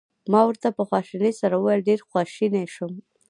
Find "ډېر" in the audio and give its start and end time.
1.89-1.99